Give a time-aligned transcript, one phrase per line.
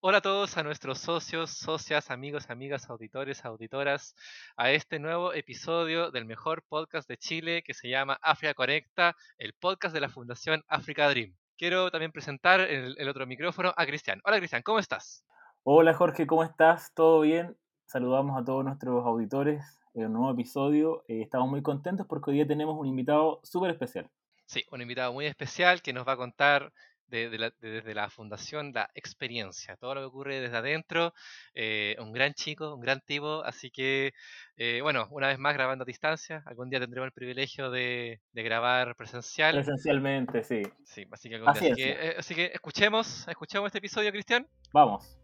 [0.00, 4.16] Hola a todos, a nuestros socios, socias, amigos, amigas, auditores, auditoras,
[4.56, 9.52] a este nuevo episodio del mejor podcast de Chile que se llama África Conecta, el
[9.52, 11.36] podcast de la Fundación Africa Dream.
[11.56, 14.20] Quiero también presentar el, el otro micrófono a Cristian.
[14.24, 15.24] Hola Cristian, ¿cómo estás?
[15.62, 16.92] Hola Jorge, ¿cómo estás?
[16.94, 17.56] ¿Todo bien?
[17.86, 19.62] Saludamos a todos nuestros auditores
[19.94, 21.04] en un nuevo episodio.
[21.06, 24.10] Eh, estamos muy contentos porque hoy día tenemos un invitado súper especial.
[24.46, 26.72] Sí, un invitado muy especial que nos va a contar
[27.08, 31.12] de- de la- desde la fundación la experiencia, todo lo que ocurre desde adentro.
[31.54, 34.12] eh, un gran chico, un gran tipo, así que,
[34.56, 36.42] eh, bueno, una vez más grabando a distancia.
[36.46, 39.54] Algún día tendremos el privilegio de, de grabar presencial.
[39.54, 40.62] Presencialmente, sí.
[40.84, 41.72] Sí, así que, algún día.
[41.72, 44.46] Así que, eh, así que escuchemos, escuchemos este episodio, Cristian.
[44.72, 45.16] Vamos.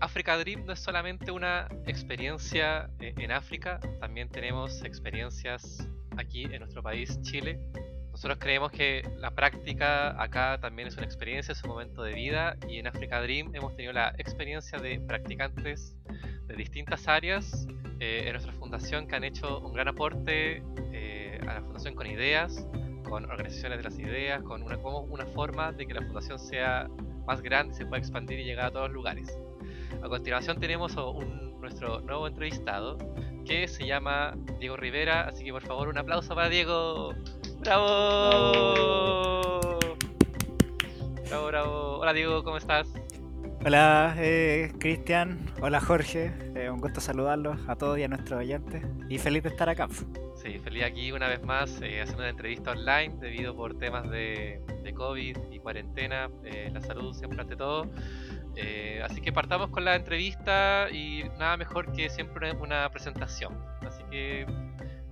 [0.00, 6.82] Africa Dream no es solamente una experiencia en África, también tenemos experiencias aquí en nuestro
[6.82, 7.58] país, Chile.
[8.18, 12.56] Nosotros creemos que la práctica acá también es una experiencia, es un momento de vida
[12.68, 15.96] y en Africa Dream hemos tenido la experiencia de practicantes
[16.48, 17.68] de distintas áreas
[18.00, 22.08] eh, en nuestra fundación que han hecho un gran aporte eh, a la fundación con
[22.08, 22.66] ideas,
[23.08, 26.88] con organizaciones de las ideas, con una, como una forma de que la fundación sea
[27.24, 29.38] más grande, se pueda expandir y llegar a todos los lugares.
[30.02, 32.98] A continuación tenemos un- nuestro nuevo entrevistado
[33.46, 37.14] que se llama Diego Rivera, así que por favor un aplauso para Diego.
[37.60, 38.72] ¡Bravo!
[41.28, 41.98] Bravo, bravo.
[41.98, 42.88] Hola Diego, ¿cómo estás?
[43.64, 48.84] Hola eh, Cristian, hola Jorge, eh, un gusto saludarlos a todos y a nuestros oyentes
[49.08, 49.88] y feliz de estar acá.
[50.36, 54.62] Sí, feliz aquí una vez más eh, haciendo una entrevista online debido por temas de,
[54.84, 57.90] de COVID y cuarentena, eh, la salud siempre ante todo.
[59.04, 63.56] Así que partamos con la entrevista y nada mejor que siempre una, una presentación.
[63.86, 64.46] Así que,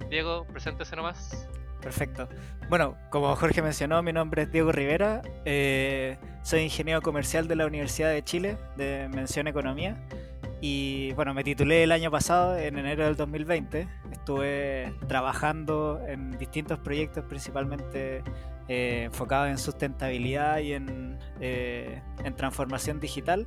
[0.08, 1.48] Diego, preséntese nomás.
[1.86, 2.28] Perfecto.
[2.68, 7.64] Bueno, como Jorge mencionó, mi nombre es Diego Rivera, eh, soy ingeniero comercial de la
[7.64, 9.96] Universidad de Chile, de Mención Economía,
[10.60, 16.80] y bueno, me titulé el año pasado, en enero del 2020, estuve trabajando en distintos
[16.80, 18.24] proyectos, principalmente
[18.66, 23.46] eh, enfocados en sustentabilidad y en, eh, en transformación digital.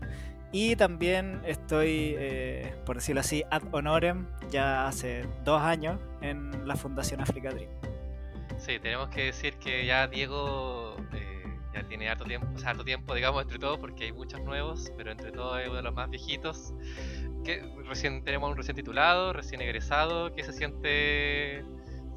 [0.51, 6.75] Y también estoy, eh, por decirlo así, ad honorem ya hace dos años en la
[6.75, 7.69] Fundación Africa Dream.
[8.59, 11.43] Sí, tenemos que decir que ya Diego eh,
[11.73, 14.91] ya tiene harto tiempo, o sea, harto tiempo, digamos, entre todos, porque hay muchos nuevos,
[14.97, 16.73] pero entre todos es uno de los más viejitos.
[17.45, 20.33] Que recién tenemos un recién titulado, recién egresado.
[20.35, 21.63] ¿Qué se siente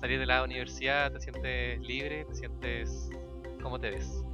[0.01, 1.13] salir de la universidad?
[1.13, 2.25] ¿Te sientes libre?
[2.25, 3.09] ¿Te sientes
[3.63, 4.25] cómo te ves?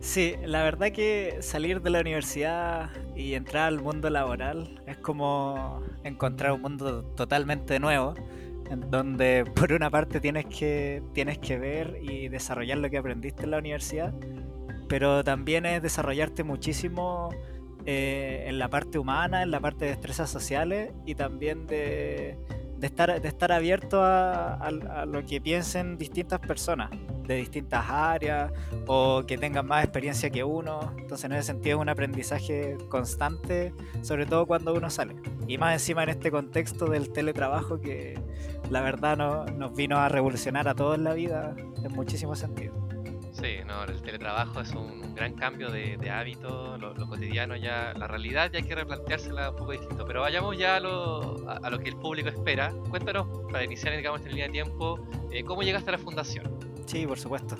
[0.00, 5.80] Sí, la verdad que salir de la universidad y entrar al mundo laboral es como
[6.02, 8.14] encontrar un mundo totalmente nuevo,
[8.76, 13.50] donde por una parte tienes que, tienes que ver y desarrollar lo que aprendiste en
[13.50, 14.14] la universidad,
[14.88, 17.30] pero también es desarrollarte muchísimo
[17.84, 22.38] eh, en la parte humana, en la parte de destrezas sociales y también de,
[22.78, 24.70] de estar, de estar abierto a
[25.06, 26.90] lo que piensen distintas personas
[27.32, 28.52] de distintas áreas
[28.86, 30.92] o que tengan más experiencia que uno.
[30.98, 33.72] Entonces en ese sentido es un aprendizaje constante,
[34.02, 35.16] sobre todo cuando uno sale.
[35.46, 38.18] Y más encima en este contexto del teletrabajo que
[38.70, 42.76] la verdad no- nos vino a revolucionar a todos la vida en muchísimos sentidos.
[43.32, 47.92] Sí, no, el teletrabajo es un, gran cambio de, de hábito, lo, lo cotidiano ya,
[47.96, 50.04] la realidad ya hay que replanteársela un poco distinto.
[50.06, 52.72] Pero vayamos ya a lo, a, a lo que el público espera.
[52.90, 54.98] Cuéntanos, para iniciar, digamos, esta línea de tiempo,
[55.30, 56.61] eh, ¿cómo llegaste a la fundación?
[56.86, 57.56] Sí, por supuesto.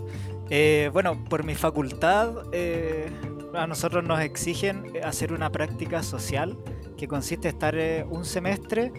[0.51, 3.11] Eh, bueno, por mi facultad, eh,
[3.55, 6.59] a nosotros nos exigen eh, hacer una práctica social
[6.97, 8.93] que consiste en estar eh, un semestre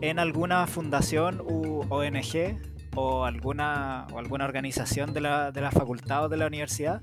[0.00, 2.58] en alguna fundación u ONG
[2.96, 7.00] o alguna, o alguna organización de la, de la facultad o de la universidad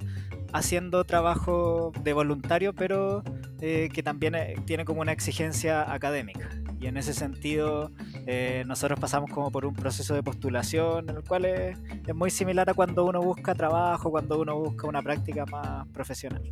[0.54, 3.24] haciendo trabajo de voluntario, pero
[3.62, 6.50] eh, que también eh, tiene como una exigencia académica.
[6.80, 7.92] Y en ese sentido,
[8.28, 12.30] eh, nosotros pasamos como por un proceso de postulación en el cual es, es muy
[12.30, 16.44] similar a cuando uno busca trabajo, cuando uno busca una práctica más profesional.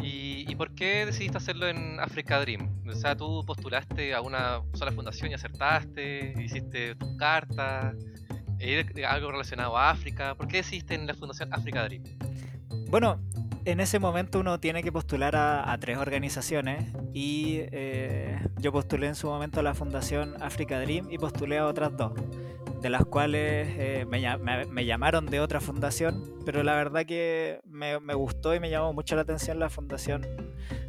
[0.00, 2.68] ¿Y, y por qué decidiste hacerlo en Africa Dream?
[2.86, 7.96] O sea, tú postulaste a una sola fundación y acertaste, hiciste tus cartas,
[8.58, 10.34] eh, algo relacionado a África.
[10.34, 12.04] ¿Por qué decidiste en la fundación Africa Dream?
[12.88, 13.20] Bueno,
[13.66, 19.16] en ese momento uno tiene que postular a, tres organizaciones y eh, yo postulé en
[19.16, 22.12] su momento a la Fundación Africa Dream y postulé a otras dos.
[22.80, 28.54] de las cuales eh, me, llamaron de otra fundación, pero la verdad que me, gustó
[28.54, 30.24] y me llamó mucho la atención la fundación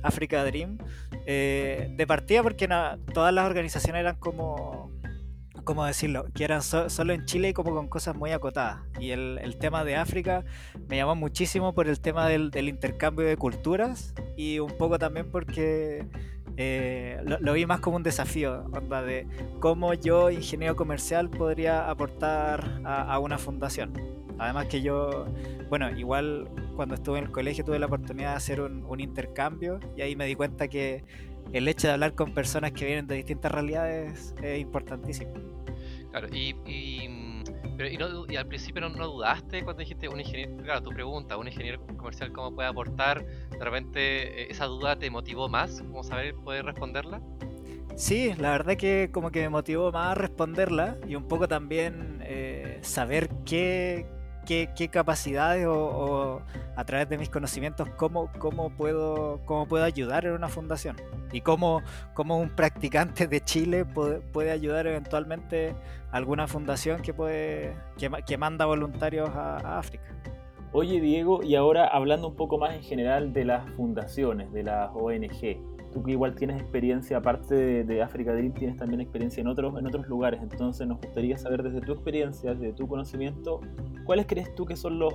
[0.03, 0.77] Africa Dream.
[1.25, 2.69] Eh, de partida porque
[3.13, 4.91] todas las organizaciones eran como,
[5.67, 6.27] ¿cómo decirlo?
[6.33, 8.79] Que eran solo en Chile y como con cosas muy acotadas.
[9.01, 10.45] Y el, tema de África
[10.87, 16.07] me llamó muchísimo por el tema del, intercambio de culturas y un poco también porque
[16.55, 18.63] eh, lo, vi más como un desafío,
[19.05, 19.27] de
[19.59, 23.91] cómo yo, ingeniero comercial, podría aportar a, una fundación.
[24.39, 25.25] Además que yo,
[25.67, 30.01] bueno, igual cuando estuve en el colegio tuve la oportunidad de hacer un, intercambio y
[30.01, 31.03] ahí me di cuenta que
[31.51, 35.46] el hecho de hablar con personas que vienen de distintas realidades es importantísimo.
[36.11, 36.53] Claro, y
[37.77, 41.79] pero, y, al principio no, dudaste cuando dijiste un ingeniero, claro, tu pregunta, un ingeniero
[41.95, 43.23] comercial, ¿cómo puede aportar?
[43.23, 45.81] ¿De repente eh, esa duda te motivó más?
[45.81, 47.21] ¿Cómo saber poder responderla?
[47.95, 52.19] Sí, la verdad que como que me motivó más a responderla y un poco también
[52.23, 54.07] eh, saber qué,
[54.47, 56.41] qué, capacidades o,
[56.75, 60.95] a través de mis conocimientos cómo, cómo, puedo, cómo puedo ayudar en una fundación
[61.33, 61.81] y cómo,
[62.13, 65.75] cómo un practicante de Chile puede, puede, ayudar eventualmente
[66.11, 70.05] a alguna fundación que, puede, que, manda voluntarios a, África.
[70.71, 74.89] Oye Diego, y ahora hablando un poco más en general de las fundaciones, de las
[74.93, 79.47] ONG, tú que igual tienes experiencia, aparte de, de, Africa Dream, tienes también experiencia en
[79.47, 80.41] otros, en otros lugares.
[80.43, 83.61] Entonces nos gustaría saber desde tu experiencia, desde tu conocimiento,
[84.05, 85.13] ¿cuáles crees tú que son los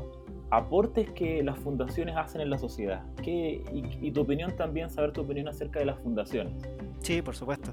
[0.50, 3.04] aportes que las fundaciones hacen en la sociedad?
[3.22, 6.52] ¿Qué, y tu opinión también, saber tu opinión acerca de las fundaciones.
[7.02, 7.72] Sí, por supuesto.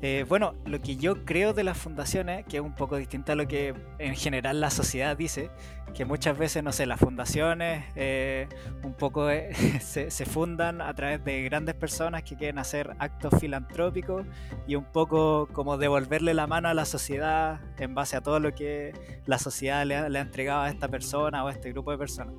[0.00, 3.34] Eh, bueno, lo que yo creo de las fundaciones, que es un poco distinto a
[3.34, 5.50] lo que en general la sociedad dice,
[5.92, 8.48] que muchas veces, no sé, las fundaciones eh,
[8.84, 14.24] un poco eh, se, fundan a través de grandes personas que quieren hacer actos filantrópicos
[14.68, 18.54] y un poco como devolverle la mano a la sociedad en base a todo lo
[18.54, 18.92] que
[19.26, 22.34] la sociedad le le ha entregado a esta persona o a este grupo de personas.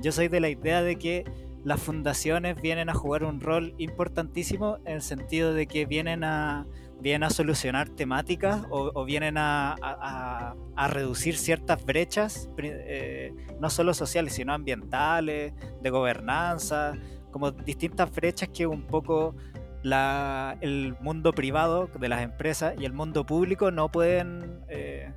[0.00, 1.24] Yo soy de la idea de que
[1.64, 6.66] las fundaciones vienen a jugar un rol importantísimo en el sentido de que vienen a,
[7.02, 10.54] vienen a solucionar temáticas o, vienen a,
[10.88, 15.52] reducir ciertas brechas, eh, no solo sociales, sino ambientales,
[15.82, 16.94] de gobernanza,
[17.30, 19.34] como distintas brechas que un poco
[19.82, 24.60] la, el mundo privado de las empresas y el mundo público no pueden...
[24.68, 25.12] Eh,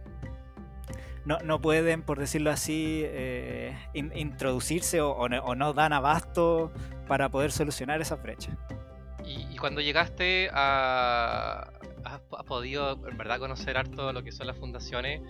[1.25, 6.71] no, no pueden, por decirlo así, eh, introducirse o, no, dan abasto
[7.07, 8.55] para poder solucionar esa brecha.
[9.25, 11.71] Y, cuando llegaste a...
[12.03, 15.21] Has, podido, en verdad, conocer harto lo que son las fundaciones.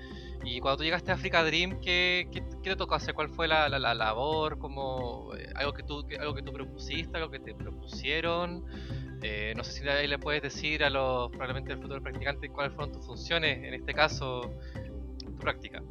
[0.44, 3.14] Y cuando tú llegaste a Africa Dream, ¿qué, qué, te tocó hacer?
[3.14, 4.60] ¿Cuál fue la, la, labor?
[4.60, 7.18] como eh, algo, que tú, algo que tú propusiste?
[7.18, 8.66] ¿Algo que te propusieron?
[9.22, 12.74] Eh, no sé si ahí le puedes decir a los probablemente el futuro practicante cuáles
[12.74, 14.54] fueron tus funciones en este caso
[15.40, 15.82] práctica.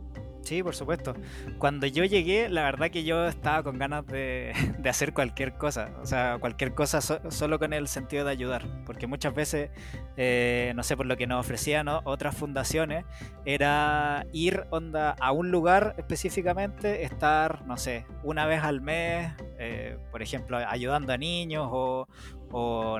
[0.44, 1.14] Sí, por supuesto.
[1.58, 4.52] Cuando yo llegué, la verdad que yo estaba con ganas de,
[4.84, 5.90] hacer cualquier cosa.
[6.02, 8.66] O sea, cualquier cosa solo con el sentido de ayudar.
[8.84, 9.70] Porque muchas veces,
[10.18, 13.06] eh, no sé, por lo que nos ofrecían otras fundaciones,
[13.46, 19.96] era ir onda, a un lugar específicamente, estar, no sé, una vez al mes, eh,
[20.10, 22.06] por ejemplo, ayudando a niños o,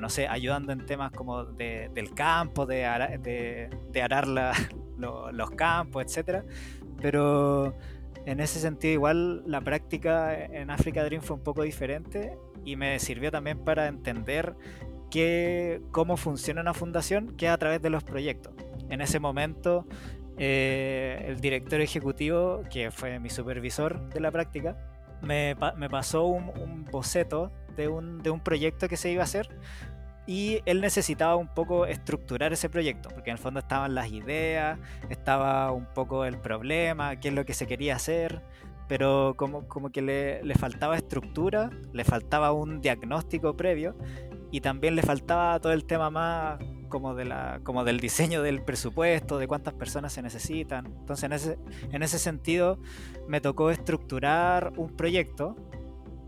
[0.00, 4.26] no sé, ayudando en temas como de, del campo, de, de arar
[4.96, 6.44] los campos, etcétera.
[7.00, 7.74] Pero
[8.26, 12.98] en ese sentido igual la práctica en Africa Dream fue un poco diferente y me
[12.98, 14.54] sirvió también para entender
[15.10, 18.52] que, cómo funciona una fundación, que a través de los proyectos.
[18.88, 19.86] En ese momento
[20.38, 24.76] eh, el director ejecutivo, que fue mi supervisor de la práctica,
[25.22, 29.24] me, me pasó un, un boceto de un, de un proyecto que se iba a
[29.24, 29.48] hacer
[30.26, 34.78] y él necesitaba un poco estructurar ese proyecto, porque en el fondo estaban las ideas,
[35.10, 38.42] estaba un poco el problema, qué es lo que se quería hacer,
[38.88, 43.96] pero como, como que le, le faltaba estructura, le faltaba un diagnóstico previo
[44.50, 48.62] y también le faltaba todo el tema más como, de la, como del diseño del
[48.62, 50.86] presupuesto, de cuántas personas se necesitan.
[50.86, 51.58] Entonces en ese,
[51.90, 52.78] en ese sentido
[53.26, 55.56] me tocó estructurar un proyecto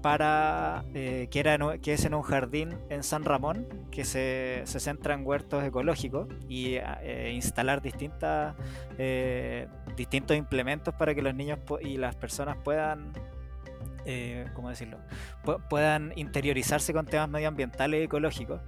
[0.06, 4.78] para eh, que, era que es en un jardín en San Ramón que se, se
[4.78, 8.54] centra en huertos ecológicos y eh, instalar distintas
[8.98, 13.12] eh, distintos implementos para que los niños y las personas puedan
[14.54, 14.98] ¿cómo decirlo?
[15.68, 18.60] puedan interiorizarse con temas medioambientales y ecológicos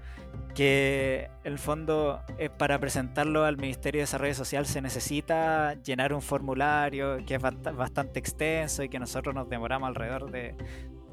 [0.56, 2.20] que en el fondo
[2.56, 8.18] para presentarlo al Ministerio de Desarrollo Social se necesita llenar un formulario que es bastante
[8.18, 10.56] extenso y que nosotros nos demoramos alrededor de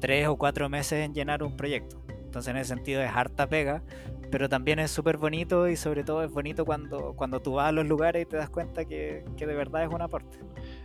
[0.00, 2.02] tres o cuatro meses en llenar un proyecto.
[2.08, 3.82] Entonces en ese sentido es harta pega,
[4.30, 7.72] pero también es súper bonito y sobre todo es bonito cuando, cuando tú vas a
[7.72, 10.38] los lugares y te das cuenta que, que de verdad es un aporte.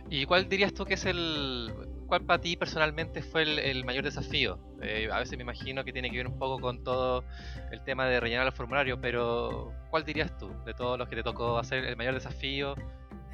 [0.08, 1.72] ¿Y cuál dirías tú que es el,
[2.06, 4.58] cuál para ti personalmente fue el, mayor desafío?
[4.82, 7.24] Eh, a veces me imagino que tiene que ver un poco con todo
[7.70, 11.22] el tema de rellenar el formulario, pero ¿cuál dirías tú de todos los que te
[11.22, 12.74] tocó hacer el mayor desafío?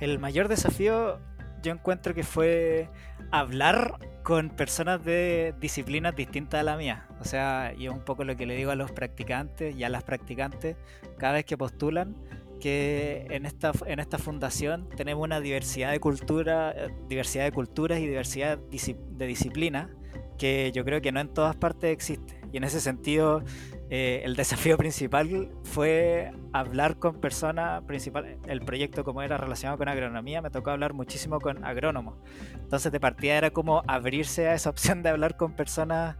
[0.00, 1.18] El mayor desafío
[1.62, 2.88] yo encuentro que fue
[3.30, 7.08] hablar con personas de disciplinas distintas a la mía.
[7.20, 9.88] O sea, y es un poco lo que le digo a los practicantes y a
[9.88, 10.76] las practicantes
[11.18, 12.16] cada vez que postulan
[12.60, 16.74] que en esta, en esta fundación tenemos una diversidad de cultura,
[17.08, 19.88] diversidad de culturas y diversidad de disciplinas
[20.36, 22.40] que yo creo que no en todas partes existe.
[22.52, 23.42] Y en ese sentido,
[23.90, 29.88] eh, el desafío principal fue hablar con personas, principal, el proyecto como era relacionado con
[29.88, 32.16] agronomía, me tocó hablar muchísimo con agrónomos.
[32.54, 36.16] Entonces de partida era como abrirse a esa opción de hablar con personas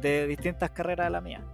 [0.00, 1.44] de distintas carreras a la mía.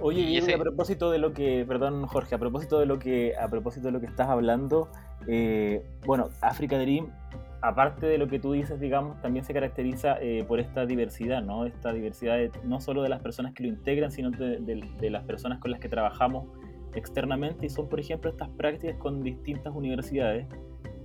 [0.00, 3.48] Oye, y a propósito de lo que, perdón Jorge, a propósito de lo que, a
[3.48, 4.90] propósito de lo que estás hablando,
[5.26, 7.12] eh, bueno, Africa Dream,
[7.60, 11.66] aparte de lo que tú dices, digamos, también se caracteriza eh, por esta diversidad, ¿no?
[11.66, 15.70] Esta diversidad no solo de las personas que lo integran, sino de, las personas con
[15.70, 16.46] las que trabajamos
[16.94, 20.46] externamente y son, por ejemplo, estas prácticas con distintas universidades.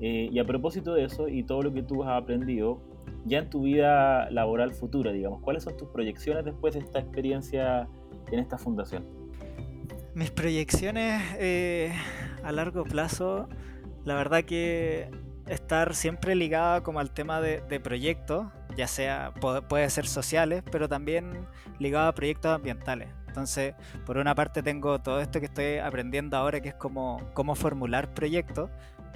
[0.01, 2.81] Eh, y a propósito de eso y todo lo que tú has aprendido,
[3.25, 7.87] ya en tu vida laboral futura, digamos, ¿cuáles son tus proyecciones después de esta experiencia?
[8.31, 9.05] en esta fundación?
[10.13, 11.91] Mis proyecciones eh,
[12.43, 13.47] a largo plazo,
[14.05, 15.09] la verdad que
[15.47, 18.47] estar siempre ligada como al tema de, proyectos,
[18.77, 19.33] ya sea,
[19.67, 21.47] puede, ser sociales, pero también
[21.79, 23.09] ligado a proyectos ambientales.
[23.27, 23.73] Entonces,
[24.05, 28.13] por una parte tengo todo esto que estoy aprendiendo ahora, que es como cómo formular
[28.13, 28.69] proyectos,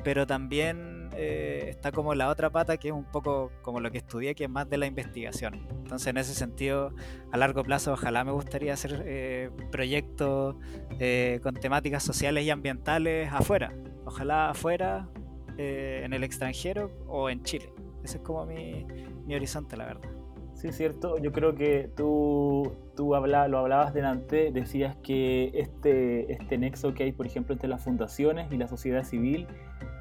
[0.03, 3.97] pero también eh, está como la otra pata que es un poco como lo que
[3.97, 5.67] estudié, que es más de la investigación.
[5.69, 6.93] Entonces, en ese sentido,
[7.31, 10.55] a largo plazo, ojalá me gustaría hacer eh, proyectos
[10.99, 13.73] eh, con temáticas sociales y ambientales afuera.
[14.05, 15.09] Ojalá afuera,
[15.57, 17.71] en el extranjero o en Chile.
[18.03, 18.85] Ese es como mi,
[19.25, 20.09] mi horizonte, la verdad.
[20.57, 21.19] Sí, cierto.
[21.19, 27.03] Yo creo que tú, tú habla, lo hablabas delante, decías que este, este nexo que
[27.03, 29.45] hay, por ejemplo, entre las fundaciones y la sociedad civil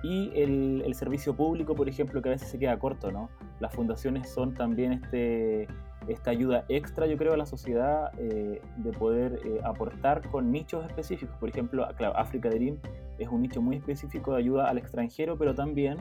[0.02, 3.28] y el, el, servicio público, por ejemplo, que a veces se queda corto, ¿no?
[3.60, 5.68] Las fundaciones son también este,
[6.08, 10.86] esta ayuda extra, yo creo, a la sociedad eh, de poder eh, aportar con nichos
[10.86, 11.36] específicos.
[11.36, 12.78] Por ejemplo, claro, África Dream
[13.18, 15.99] es un nicho muy específico de ayuda al extranjero, pero también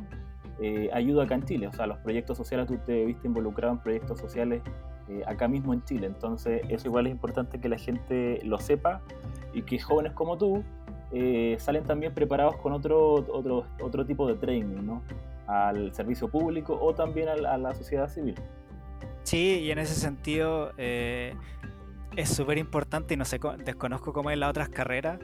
[0.59, 1.67] eh, ayuda acá en Chile.
[1.67, 4.61] O sea, los proyectos sociales, tú te viste involucrado en proyectos sociales
[5.09, 6.07] eh, acá mismo en Chile.
[6.07, 9.01] Entonces, eso igual es importante que la gente lo sepa
[9.53, 10.63] y que jóvenes como tú
[11.11, 15.01] eh, salen también preparados con otro, otro, otro tipo de training, ¿no?
[15.47, 18.35] Al servicio público o también a la, sociedad civil.
[19.23, 24.49] Sí, y en ese sentido es súper importante y no sé, desconozco cómo es las
[24.49, 25.19] otras carreras,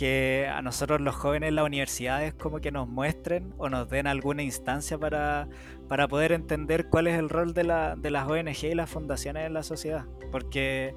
[0.00, 4.06] que a nosotros los jóvenes en las universidades como que nos muestren o nos den
[4.06, 5.46] alguna instancia para,
[5.88, 9.44] para poder entender cuál es el rol de, la, de las ONG y las fundaciones
[9.44, 10.06] en la sociedad.
[10.32, 10.94] Porque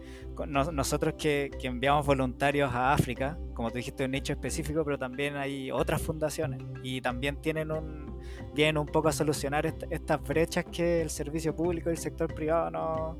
[0.48, 5.36] nosotros que, que, enviamos voluntarios a África, como tú dijiste, un nicho específico, pero también
[5.36, 8.22] hay otras fundaciones y también tienen un,
[8.56, 12.72] vienen un poco a solucionar estas brechas que el servicio público y el sector privado
[12.72, 13.18] no,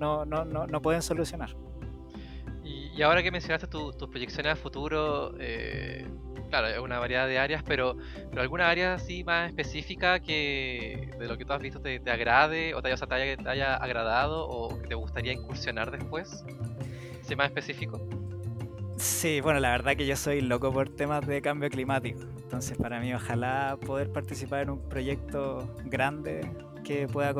[0.00, 1.54] no, no, no, no pueden solucionar.
[2.98, 6.04] Y ahora que mencionaste tus proyecciones a futuro, eh,
[6.50, 7.96] claro, es una variedad de áreas, pero,
[8.28, 12.74] pero alguna área así más específica que de lo que tú has visto te, agrade
[12.74, 16.44] o te haya, te haya, agradado o te gustaría incursionar después?
[17.22, 18.00] ¿Sí más específico?
[18.96, 22.18] Sí, bueno, la verdad que yo soy loco por temas de cambio climático.
[22.42, 26.40] Entonces, para mí, ojalá poder participar en un proyecto grande
[26.84, 27.34] que pueda,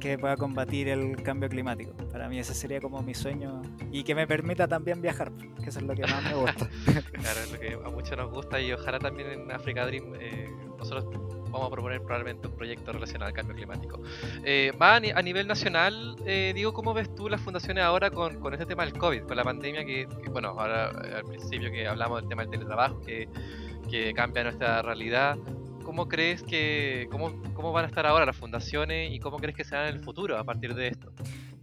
[0.00, 1.92] que pueda combatir el cambio climático.
[2.10, 5.32] Para mí ese sería como mi sueño y que me permita también viajar,
[5.62, 6.68] que eso es lo que más me gusta.
[7.12, 10.50] claro, es lo que a muchos nos gusta y ojalá también en Africa Dream eh,
[10.78, 11.04] nosotros
[11.52, 14.00] vamos a proponer probablemente un proyecto relacionado al cambio climático.
[14.42, 18.66] Eh, a, nivel nacional, eh, digo, ¿cómo ves tú las fundaciones ahora con, con este
[18.66, 22.42] tema del COVID, con la pandemia que, bueno, ahora al principio que hablamos del tema
[22.42, 23.28] del teletrabajo, que,
[23.88, 25.36] que cambia nuestra realidad?
[25.82, 29.64] ¿Cómo crees que, cómo, cómo van a estar ahora las fundaciones y cómo crees que
[29.64, 31.12] serán en el futuro a partir de esto?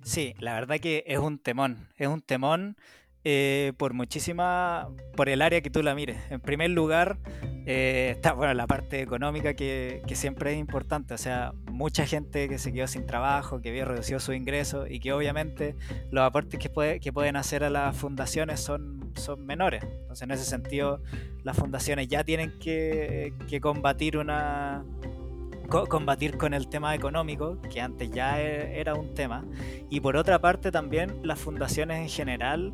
[0.02, 2.78] Sí, la verdad que es un temón, es un temón
[3.26, 6.18] eh, por muchísima, por el área que tú la mires.
[6.30, 7.18] En primer lugar,
[7.66, 11.14] eh, está bueno la parte económica que, que, siempre es importante.
[11.14, 15.02] O sea, mucha gente que se quedó sin trabajo, que vio reducido su ingreso y
[15.02, 15.76] que obviamente
[16.12, 19.84] los aportes que, puede, que pueden hacer a las fundaciones son, son menores.
[19.84, 21.02] Entonces, en ese sentido,
[21.44, 24.84] las fundaciones ya tienen que, que combatir una,
[25.70, 29.46] combatir con el tema económico, que antes ya e, era un tema,
[29.90, 32.74] y por otra parte también las fundaciones en general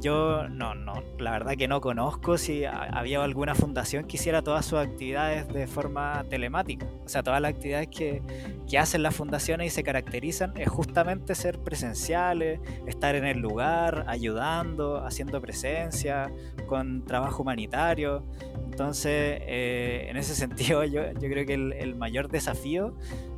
[0.00, 4.66] yo no, no, la verdad que no conozco si había alguna fundación que hiciera todas
[4.66, 6.86] sus actividades de forma telemática.
[7.04, 8.22] O sea, todas las actividades que,
[8.68, 14.04] que hacen las fundaciones y se caracterizan es justamente ser presenciales, estar en el lugar,
[14.08, 16.30] ayudando, haciendo presencia,
[16.66, 18.24] con trabajo humanitario.
[18.64, 22.94] Entonces, eh, en ese sentido, yo, yo creo que el, el mayor desafío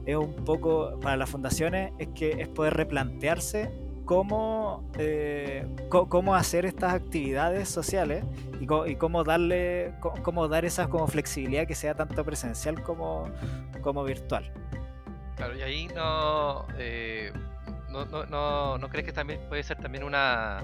[0.06, 3.70] es un poco para las fundaciones es que es poder replantearse
[4.08, 8.24] cómo, eh, cómo hacer estas actividades sociales
[8.58, 13.30] y, cómo darle cómo dar esa como flexibilidad que sea tanto presencial como,
[13.82, 14.50] como virtual.
[15.36, 15.88] Claro, y ahí
[16.78, 17.32] eh,
[17.90, 20.62] no, no, no, no, crees que también puede ser también una,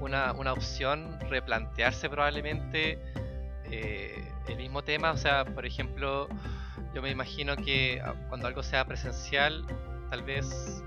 [0.00, 2.98] una, una opción replantearse probablemente
[3.70, 5.12] eh, el mismo tema?
[5.12, 6.26] O sea, por ejemplo,
[6.92, 9.64] yo me imagino que ah, cuando algo sea presencial,
[10.10, 10.82] tal vez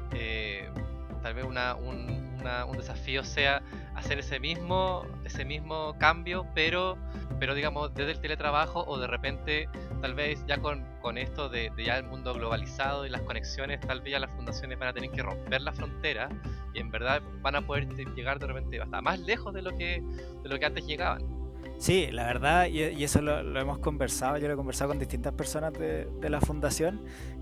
[1.27, 3.62] tal vez una, un, un, desafío sea
[3.96, 6.98] hacer ese mismo, ese mismo cambio, pero,
[7.38, 9.67] pero digamos desde el teletrabajo o de repente
[10.01, 14.00] tal vez ya con, con esto de, ya el mundo globalizado y las conexiones, tal
[14.00, 16.29] vez ya las fundaciones van a tener que romper la frontera
[16.74, 20.01] y en verdad van a poder llegar de repente hasta más lejos de lo que,
[20.43, 21.37] de lo que antes llegaban.
[21.77, 25.74] Sí, la verdad, y, eso lo, hemos conversado, yo lo he conversado con distintas personas
[25.74, 27.01] de, de la fundación,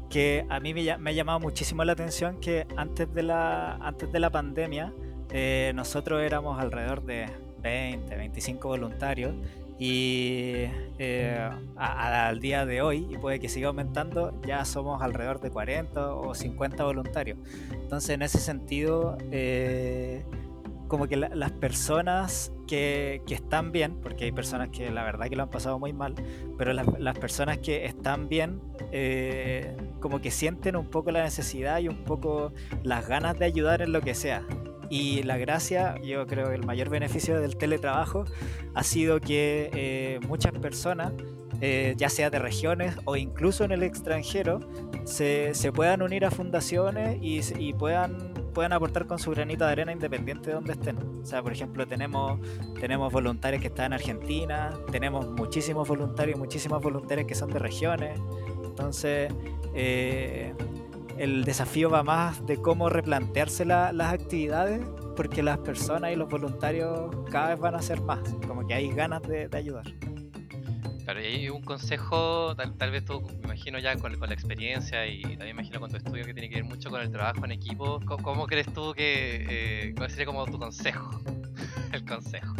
[0.09, 4.19] que a mí me, ha llamado muchísimo la atención que antes de la, antes de
[4.19, 4.93] la pandemia
[5.31, 7.25] eh, nosotros éramos alrededor de
[7.61, 9.33] 20, 25 voluntarios
[9.77, 10.67] y
[10.99, 16.15] eh, al día de hoy, y puede que siga aumentando, ya somos alrededor de 40
[16.15, 17.39] o 50 voluntarios.
[17.71, 19.17] Entonces en ese sentido...
[19.31, 20.23] Eh,
[20.87, 25.35] como que las personas que, que, están bien, porque hay personas que la verdad que
[25.35, 26.15] lo han pasado muy mal,
[26.57, 28.61] pero las personas que están bien,
[28.91, 33.81] eh, como que sienten un poco la necesidad y un poco las ganas de ayudar
[33.81, 34.43] en lo que sea.
[34.89, 38.25] Y la gracia, yo creo que el mayor beneficio del teletrabajo
[38.75, 41.11] ha sido que eh, muchas personas,
[41.61, 44.59] eh, ya sea de regiones o incluso en el extranjero,
[45.05, 49.71] se, se puedan unir a fundaciones y, y puedan puedan aportar con su granito de
[49.73, 50.97] arena independiente de donde estén.
[50.97, 52.39] O sea, por ejemplo, tenemos,
[52.79, 58.19] tenemos voluntarios que están en Argentina, tenemos muchísimos voluntarios, muchísimas voluntarias que son de regiones.
[58.63, 59.31] Entonces,
[59.75, 60.53] eh,
[61.17, 64.81] el desafío va más de cómo replantearse las actividades,
[65.15, 68.89] porque las personas y los voluntarios cada vez van a ser más, como que hay
[68.89, 69.85] ganas de ayudar.
[71.05, 75.21] Claro, y hay un consejo, tal, vez tú, me imagino ya con, la experiencia y
[75.21, 77.99] también imagino con tu estudio que tiene que ver mucho con el trabajo en equipo.
[78.23, 81.21] ¿Cómo, crees tú que, eh, cuál sería como tu consejo?
[81.93, 82.55] el consejo.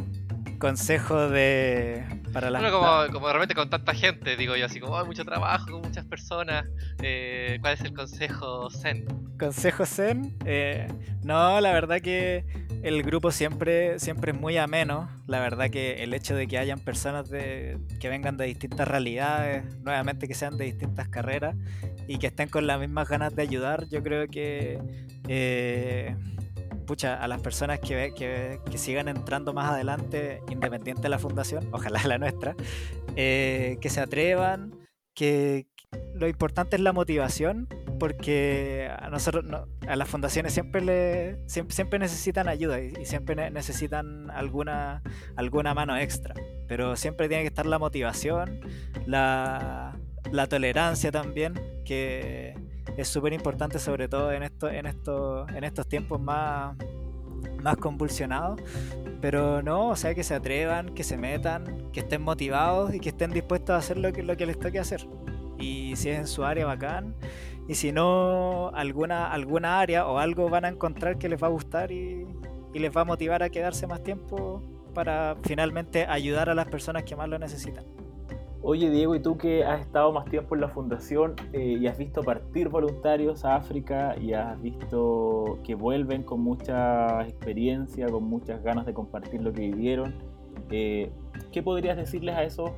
[0.60, 2.05] Consejo de...
[2.31, 2.60] para la...
[2.60, 5.71] Bueno, como, como de repente con tanta gente, digo yo, así como hay mucho trabajo,
[5.71, 6.69] con muchas personas.
[7.01, 9.08] Eh, ¿Cuál es el consejo Zen?
[9.39, 10.88] Consejo Zen, eh,
[11.23, 12.45] no, la verdad que
[12.85, 15.09] el grupo siempre, siempre es muy ameno.
[15.25, 19.65] La verdad que el hecho de que hayan personas de, que vengan de distintas realidades,
[19.79, 21.55] nuevamente que sean de distintas carreras
[22.07, 24.79] y que estén con las mismas ganas de ayudar, yo creo que
[25.27, 26.15] eh,
[26.85, 32.19] pucha, a las personas que, sigan entrando más adelante, independiente de la fundación, ojalá la
[32.19, 32.55] nuestra,
[33.15, 34.75] eh, que se atrevan,
[35.15, 35.65] que
[36.13, 37.67] lo importante es la motivación
[37.99, 39.45] porque a nosotros,
[39.88, 45.01] a las fundaciones siempre le siempre, necesitan ayuda y, siempre necesitan alguna
[45.36, 46.36] alguna mano extra,
[46.67, 48.60] pero siempre tiene que estar la motivación,
[49.05, 49.97] la,
[50.31, 51.53] la tolerancia también,
[51.86, 52.55] que
[52.97, 56.75] es súper importante sobre todo en esto, en esto, en estos tiempos más
[57.62, 58.62] más convulsionados,
[59.21, 63.10] pero no, o sea, que se atrevan, que se metan, que estén motivados y que
[63.10, 65.08] estén dispuestos a hacer lo que, lo que les toque hacer.
[65.57, 67.15] Y si es en su área, bacán
[67.67, 71.49] y si no, alguna, alguna área o algo van a encontrar que les va a
[71.49, 72.27] gustar y,
[72.73, 74.61] les va a motivar a quedarse más tiempo
[74.93, 77.85] para finalmente ayudar a las personas que más lo necesitan.
[78.61, 81.97] Oye Diego, y tú que has estado más tiempo en la fundación eh, y has
[81.97, 88.61] visto partir voluntarios a África y has visto que vuelven con mucha experiencia, con muchas
[88.61, 90.15] ganas de compartir lo que vivieron,
[90.69, 91.11] eh,
[91.53, 92.71] ¿qué podrías decirles a esos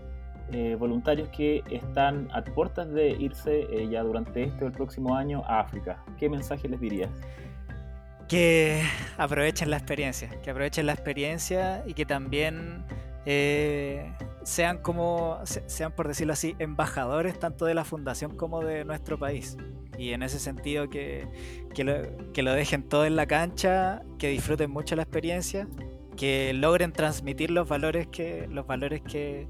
[0.53, 5.15] eh, voluntarios que están a puertas de irse eh, ya durante este o el próximo
[5.15, 6.03] año a África.
[6.17, 7.09] ¿Qué mensaje les dirías?
[8.29, 8.81] Que
[9.17, 12.85] aprovechen la experiencia, que aprovechen la experiencia y que también
[13.25, 14.09] eh,
[14.43, 19.57] sean como, sean por decirlo así, embajadores tanto de la fundación como de nuestro país.
[19.97, 21.27] Y en ese sentido que,
[21.73, 25.67] que, lo, que lo dejen todo en la cancha, que disfruten mucho la experiencia
[26.17, 29.47] que logren transmitir los valores que los valores que,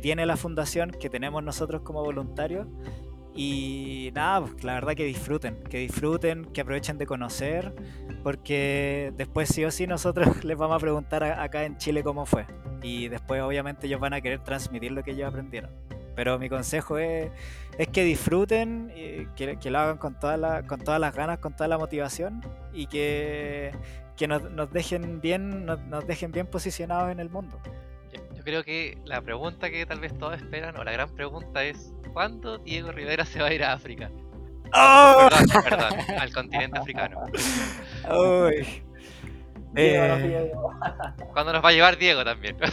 [0.00, 2.66] tiene la fundación que tenemos nosotros como voluntarios
[3.34, 7.72] Y nada, pues, la verdad que disfruten, que disfruten, que aprovechen de conocer,
[8.24, 12.46] porque después sí o sí nosotros les vamos a preguntar acá en Chile cómo fue.
[12.82, 15.70] Y después obviamente ellos van a querer transmitir lo que ellos aprendieron.
[16.16, 17.30] Pero mi consejo es,
[17.78, 18.90] es que disfruten,
[19.36, 22.40] que, que, lo hagan con, toda la, con todas las ganas, con toda la motivación
[22.72, 23.70] y que,
[24.18, 27.58] que nos, nos, dejen bien, nos, nos dejen bien posicionados en el mundo.
[28.34, 31.92] Yo creo que la pregunta que tal vez todos esperan, o la gran pregunta es,
[32.12, 34.10] ¿cuándo Diego Rivera se va a ir a África?
[34.74, 35.28] ¡Oh!
[35.30, 37.20] Perdón, perdón, al continente africano.
[38.10, 38.82] Uy.
[39.76, 40.52] Eh...
[41.32, 42.56] ¿Cuándo nos va a llevar Diego también?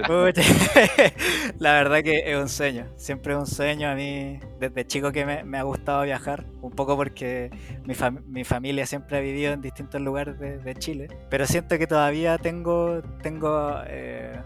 [1.58, 5.24] la verdad que es un sueño, siempre es un sueño a mí, desde chico que
[5.24, 7.50] me, me ha gustado viajar, un poco porque
[7.84, 11.78] mi, fam mi, familia siempre ha vivido en distintos lugares de, de Chile, pero siento
[11.78, 14.40] que todavía tengo, tengo eh,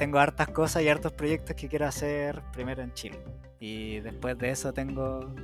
[0.00, 3.22] tengo hartas cosas y hartos proyectos que quiero hacer primero en Chile.
[3.60, 5.34] Y después de eso tengo,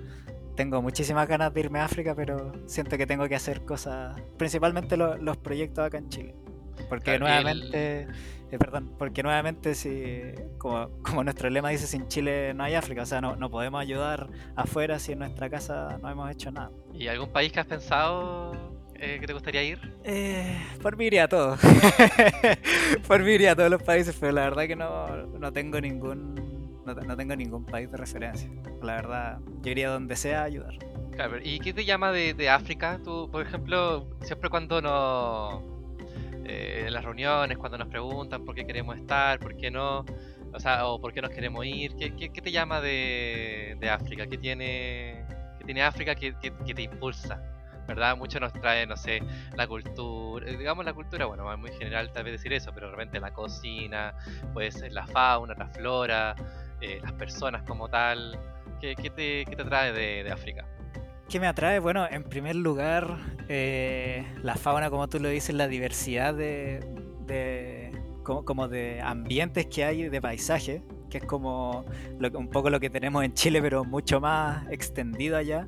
[0.56, 4.96] tengo muchísimas ganas de irme a África, pero siento que tengo que hacer cosas, principalmente
[4.96, 6.34] los proyectos acá en Chile.
[6.88, 8.02] Porque nuevamente,
[8.50, 10.22] eh, perdón, porque nuevamente si,
[10.58, 13.80] como, como, nuestro lema dice, sin Chile no hay África, o sea, no, no podemos
[13.80, 16.70] ayudar afuera si en nuestra casa no hemos hecho nada.
[16.94, 19.94] ¿Y algún país que has pensado eh, que te gustaría ir?
[20.04, 21.60] Eh, por mí iría a todos.
[23.08, 26.45] por mí iría a todos los países, pero la verdad que no, no tengo ningún
[26.94, 28.48] no, tengo ningún país de referencia.
[28.82, 30.74] La verdad, yo iría donde sea a ayudar.
[31.12, 33.00] Claro, ¿y qué te llama de, África?
[33.02, 35.62] Tú, por ejemplo, siempre cuando nos...
[36.48, 40.04] Eh, las reuniones, cuando nos preguntan por qué queremos estar, por qué no,
[40.52, 44.28] o sea, o por qué nos queremos ir, ¿qué, qué, te llama de, de, África?
[44.28, 45.24] ¿Qué tiene,
[45.58, 47.42] qué tiene África que, que te impulsa?
[47.86, 48.16] ¿verdad?
[48.16, 49.22] Mucho nos trae, no sé,
[49.54, 53.20] la cultura, digamos la cultura, bueno, es muy general tal vez decir eso, pero realmente
[53.20, 54.14] la cocina,
[54.52, 56.34] pues la fauna, la flora,
[56.80, 58.38] eh, las personas como tal.
[58.80, 60.66] ¿Qué, qué, te, qué te, atrae de, de, África?
[61.28, 61.78] ¿Qué me atrae?
[61.78, 63.16] Bueno, en primer lugar,
[63.48, 66.80] eh, la fauna, como tú lo dices, la diversidad de,
[67.26, 71.84] de como, como, de ambientes que hay, de paisajes, que es como
[72.34, 75.66] un poco lo que tenemos en Chile, pero mucho más extendido allá.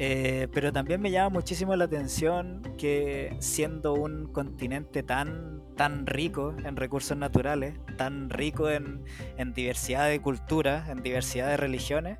[0.00, 6.54] Eh, pero también me llama muchísimo la atención que siendo un continente tan, tan rico
[6.64, 9.04] en recursos naturales, tan rico en,
[9.54, 12.18] diversidad de culturas, en diversidad de religiones,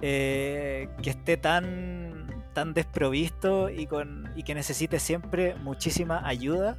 [0.00, 6.78] eh, que esté tan, tan desprovisto y, con, y que necesite siempre muchísima ayuda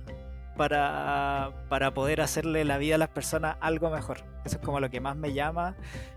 [0.57, 4.23] para, para, poder hacerle la vida a las personas algo mejor.
[4.45, 5.75] Eso es como lo que más me llama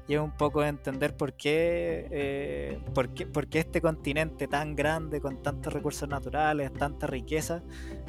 [0.09, 4.75] y es un poco entender por qué, eh, por qué, por qué este continente tan
[4.77, 7.63] grande, con tantos recursos naturales, tanta riqueza,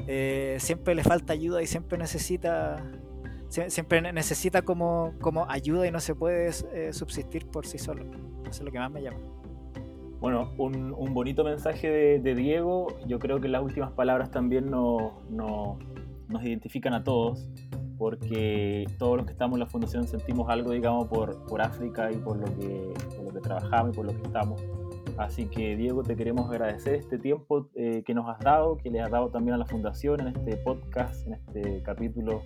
[0.07, 2.83] eh, siempre le falta ayuda y siempre necesita
[3.49, 8.03] siempre necesita como, como ayuda y no se puede eh, subsistir por sí solo.
[8.41, 9.19] Eso es lo que más me llama.
[10.19, 12.87] Bueno, un, un bonito mensaje de, Diego.
[13.05, 15.77] Yo creo que las últimas palabras también no, no,
[16.29, 17.49] nos identifican a todos,
[17.97, 22.17] porque todos los que estamos en la fundación sentimos algo, digamos, por, por África y
[22.17, 24.63] por lo, que, por lo que trabajamos y por lo que estamos.
[25.17, 29.01] Así que Diego, te queremos agradecer este tiempo eh, que nos has dado, que le
[29.01, 32.43] has dado también a la fundación en este podcast, en este capítulo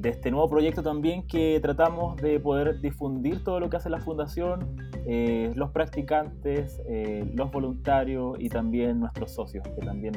[0.00, 4.00] de este nuevo proyecto también que tratamos de poder difundir todo lo que hace la
[4.00, 10.14] fundación, eh, los practicantes, eh, los voluntarios y también nuestros socios, que también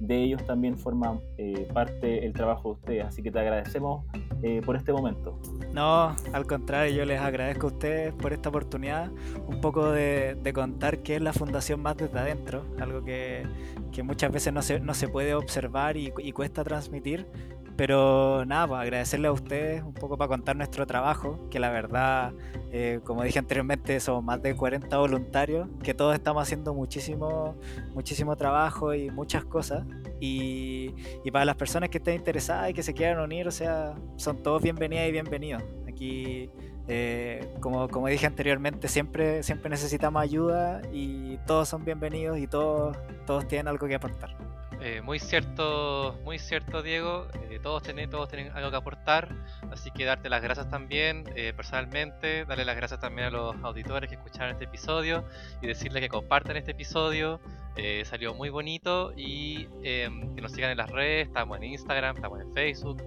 [0.00, 3.04] de ellos también forma eh, parte el trabajo de ustedes.
[3.06, 4.04] Así que te agradecemos
[4.42, 5.38] eh, por este momento.
[5.72, 9.10] No, al contrario, yo les agradezco a ustedes por esta oportunidad,
[9.46, 13.46] un poco de, de contar qué es la fundación más desde adentro, algo que,
[13.92, 17.26] que muchas veces no se, no se puede observar y, y cuesta transmitir.
[17.76, 22.32] Pero nada, pues agradecerle a ustedes un poco para contar nuestro trabajo, que la verdad,
[22.72, 27.56] eh, como dije anteriormente, somos más de 40 voluntarios, que todos estamos haciendo muchísimo,
[27.94, 29.84] muchísimo trabajo y muchas cosas.
[30.20, 33.94] Y, y para las personas que estén interesadas y que se quieran unir, o sea,
[34.16, 35.62] son todos bienvenidas y bienvenidos.
[35.86, 36.50] Aquí
[36.88, 42.96] eh, como, como, dije anteriormente, siempre, siempre necesitamos ayuda y todos son bienvenidos y todos,
[43.26, 44.36] todos tienen algo que aportar.
[44.80, 47.28] Eh, muy cierto, muy cierto, Diego.
[47.50, 49.34] Eh, todos tienen, todos tienen algo que aportar,
[49.72, 54.10] así que darte las gracias también eh, personalmente, darle las gracias también a los auditores
[54.10, 55.24] que escucharon este episodio
[55.62, 57.40] y decirles que compartan este episodio.
[57.76, 61.28] Eh, salió muy bonito y em, que nos sigan en las redes.
[61.28, 63.02] Estamos en Instagram, estamos en Facebook.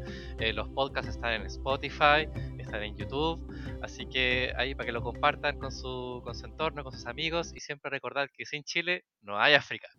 [0.54, 2.28] Los podcasts están en Spotify,
[2.58, 3.40] están en YouTube.
[3.82, 7.52] Así que ahí para que lo compartan con su, con su entorno, con sus amigos
[7.56, 9.90] y siempre recordar que sin Chile no hay África.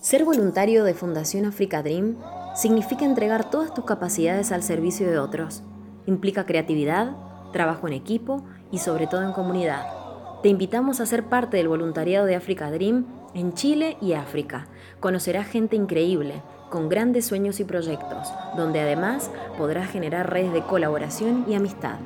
[0.00, 2.16] Ser voluntario de Fundación Africa Dream
[2.54, 5.64] significa entregar todas tus capacidades al servicio de otros.
[6.06, 7.16] Implica creatividad,
[7.52, 9.86] trabajo en equipo y sobre todo en comunidad.
[10.40, 14.68] Te invitamos a ser parte del voluntariado de Africa Dream en Chile y África.
[15.00, 21.44] Conocerás gente increíble, con grandes sueños y proyectos, donde además podrás generar redes de colaboración
[21.48, 21.98] y amistad.